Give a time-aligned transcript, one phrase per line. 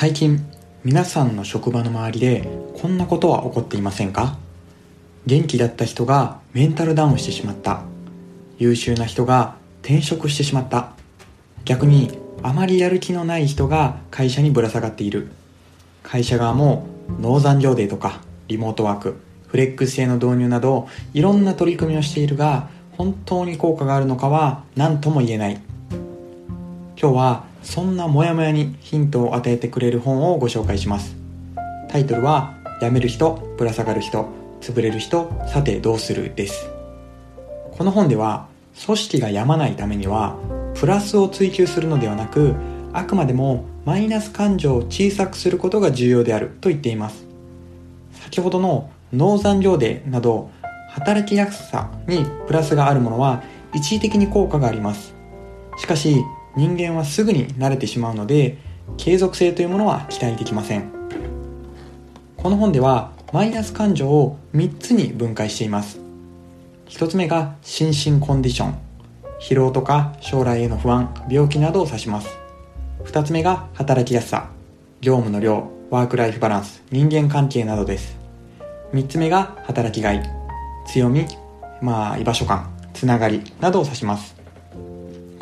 [0.00, 0.46] 最近
[0.84, 2.48] 皆さんの職場の周りで
[2.80, 4.38] こんなことは起こっていませんか？
[5.26, 7.82] 元気だった人がメンタルダウンしてしまった。
[8.58, 10.92] 優秀な人が転職してしまった。
[11.64, 15.32] 逆にあまりやる気のない人が会社にぶら下がっている。
[16.04, 16.86] 会社側も
[17.20, 19.16] 農残業デーとかリモートワーク
[19.48, 25.60] フレックス制の導入などいろんな取り組みをしているが本当に効果があるのかは何とも言えない。
[27.00, 31.14] 今日はそんなモヤモヤにヒントを与えてくれる本をご紹介します。
[31.88, 34.28] タイトルは辞める人ぶら下がる人
[34.60, 36.68] 潰れる人さてどうするです。
[37.76, 38.48] この本では
[38.84, 40.36] 組織が病まないためには
[40.74, 42.56] プラスを追求するのではなく
[42.92, 47.24] あくまでもマイナス感情を小さくすることが重要であると言っています。
[48.10, 50.50] 先ほどの農残業デーなど
[50.88, 55.14] 働きやすさにプラスがあるものは一時的に効果があります。
[55.76, 56.16] しかし
[56.58, 58.58] 人間はすぐに慣れてしまうので
[58.96, 60.90] 継続性というものは期待できません。
[62.36, 66.00] この本ではマイナス感情を3つに分解しています。
[66.88, 68.78] 1つ目が心身コンディション。
[69.40, 72.36] 疲労とか将来への不安病気などを指します。
[73.04, 74.50] 2つ目が働きやすさ。
[75.00, 78.16] 業務の量ワークライフバランス人間関係などです。
[78.94, 80.28] 3つ目が働きがい。
[80.88, 81.24] 強み
[81.80, 84.37] まあ居場所感つながりなどを指します。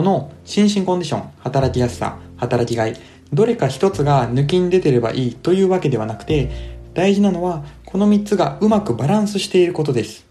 [0.00, 2.96] この心身コンディション働きやすさ働きがい
[3.34, 6.50] どれか一つが抜きに出てればいいというわけではなくて
[6.94, 10.24] 大事なのはこの3つがうまくバランスしていることです。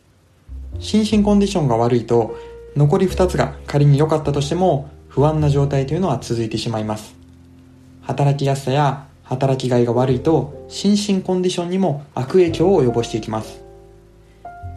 [0.80, 2.36] 心身コンディションが悪いと
[2.76, 7.14] 残り2つが仮に良かったとしても不安な状態というのは続いてしまいます。
[8.02, 13.62] 働きやすさや働きがいが悪いと心身コンディションにも悪影響を及ぼしていきます。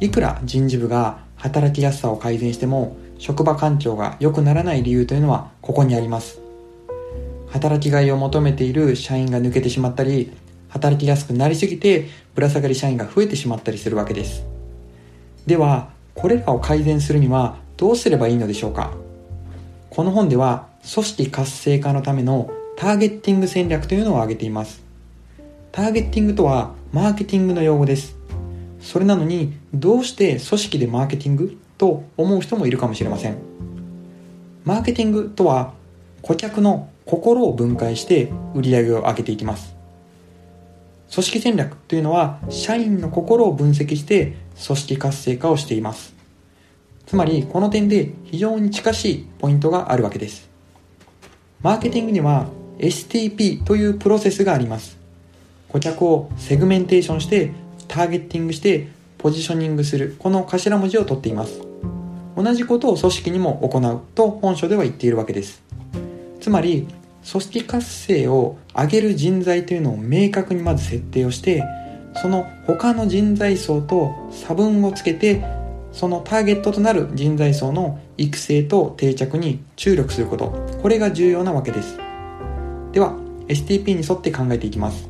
[0.01, 6.41] いくら人事部が働きやすさを改善しても職場環境が良くならない理由というのはここにあります。
[7.51, 10.33] 働きがいを求めている社員が抜けてしまったり
[10.69, 14.42] 働きやすくなりすぎてぶら下がり社員が増えてしまったりするわけです。
[15.47, 18.92] ではこれらを改善するにはどうすればいいのでしょうか。
[19.89, 24.83] この本では組織活性化のためのターゲッティング戦略というのを挙げています。
[25.70, 28.17] ターゲッティングとはマーケティングの用語です。
[28.80, 31.57] それなのにどうして組織でマーケティング？
[31.83, 33.39] と思う人もいるかもしれません。
[34.65, 35.75] マーケティングとは
[36.23, 39.75] 顧客の心を分解して売り上げを上げていきます。
[41.13, 46.15] 組織戦略というのは社員の心を分析して組織活性化をしています。
[47.05, 50.48] つまりこの点で非常に近しいポイントがあるわけです。
[51.63, 52.47] マーケティングには
[52.79, 54.98] STP というプロセスがあります。
[55.69, 57.51] 顧客をセグメンテーションして
[57.89, 58.87] ターゲッティングして
[59.19, 61.72] ポジショニングするこの頭文字を取っています。
[62.37, 65.63] 同じことを組織にも行うと本書では言っているわけです。
[66.41, 66.89] つまり
[67.31, 71.63] 組織活性を上げる人材というのを明確にまず設定をして
[72.21, 75.45] その他の人材層と差分をつけて
[75.92, 80.51] そのターゲットとなる人材層の育成と定着に注力すること。
[80.81, 81.98] これが重要なわけです。
[82.92, 83.15] では
[83.48, 85.09] STP に沿って考えていきます。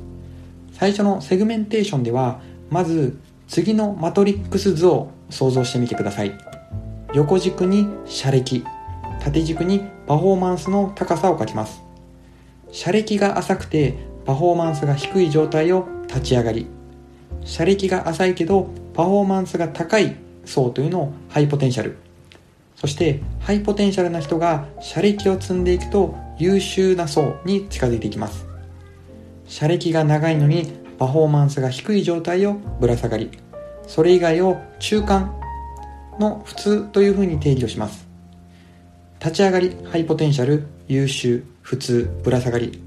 [0.72, 3.16] 最初のセグメンテーションではまず
[3.46, 6.32] 次のマトリックス図を想像してみてください。
[7.14, 8.64] 横軸に社歴
[9.20, 11.82] 縦軸にパフォーマンスの高さを書きます。
[12.72, 16.66] 社歴が浅くてパフォーマンスが低い状態を立ち上がり
[17.44, 21.98] 社歴が浅いけどパフォーマンスが高い層というのをハイポテンシャル。
[22.76, 28.46] そしてハイポテンシャルな人が車歴を積んでいくと優秀な層に近づいていきます。
[29.46, 33.30] 車歴が長いのにパフォーマンスが低い状態をぶら下がり
[33.86, 35.41] それ以外を中間
[36.18, 38.06] の普通というふうに定義をします。
[39.20, 42.82] 立ち上がりハイポテンシャル優秀普通ぶら下がり。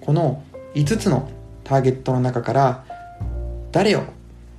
[0.00, 0.42] この
[0.74, 1.28] 5つの
[1.64, 2.84] ターゲットの中から
[3.70, 4.02] 誰を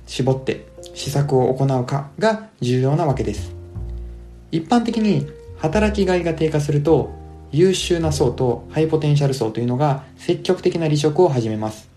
[0.06, 3.54] 絞って施策を行うかが重要なわけです。
[4.50, 5.26] 一般的に
[5.58, 7.10] 働きがいが低下すると
[7.52, 11.88] 優秀な層とハイポテンシャル層というのが積極的な離職を始めます。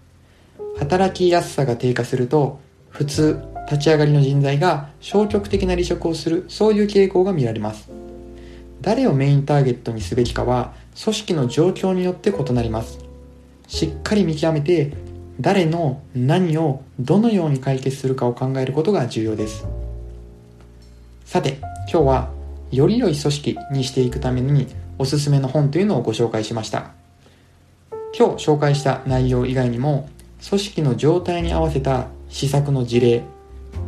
[0.77, 7.89] 働きやすさが低下すると普通立ち上がりの人材が消極的な離職をするそういう傾向が見られます。
[8.81, 10.73] 誰をメインターゲットにすべきかは
[11.03, 12.99] 組織の状況によって異なります。
[13.67, 14.93] しっかり見極めて
[15.41, 19.67] 誰の何をどのように解決するかを考えることが重要です。
[21.25, 21.59] さて
[21.91, 22.29] 今日は
[22.71, 24.67] より良い組織にしていくために
[24.97, 26.91] おすすめの本というのをご紹介しました。
[28.17, 30.09] 今日紹介した内容以外にも
[30.47, 33.23] 組織の状態に合わせた施策の事例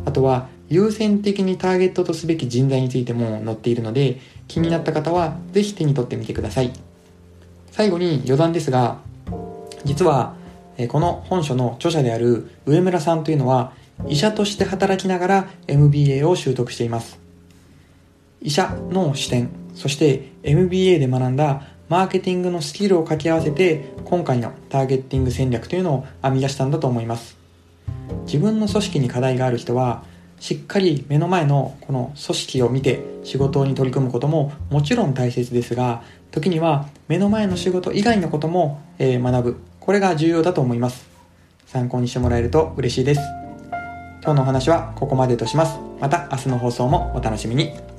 [0.04, 6.72] あとは優先的にターゲットとすべき人材についても載っているので気になった方はぜひ手に取ってみてください。
[7.70, 8.98] 最後に余談ですが
[9.84, 10.34] 実は
[10.88, 13.72] この本書の著者である上村さんというのは
[14.08, 17.18] 医者として働きながら MBA を習得しています。
[18.42, 27.39] 医者の視点そして MBA で学んだマーケティングのスキルを掛け合わせて今回のターゲッティング戦略というのを編み出したんだと思います。
[28.30, 30.04] 自分の組織に課題がある人は
[30.38, 39.56] しっかり目の前のこの組織を見て仕事に取り組むことももちろん大切ですが時には目の前の仕事以外のことも、え学ぶ。
[39.80, 41.08] これが重要だと思います。
[41.66, 43.20] 参考にしてもらえると嬉しいです。
[44.22, 45.78] 今日のお話はここまでとします。
[46.00, 47.89] また明日の放送もお楽しみに。